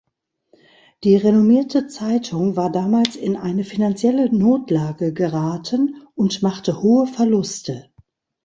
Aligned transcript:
Die 1.03 1.15
renommierte 1.15 1.85
Zeitung 1.85 2.55
war 2.55 2.71
damals 2.71 3.15
in 3.15 3.35
eine 3.37 3.63
finanzielle 3.63 4.35
Notlage 4.35 5.13
geraten 5.13 6.07
und 6.15 6.41
machte 6.41 6.81
hohe 6.81 7.05
Verluste. 7.05 7.91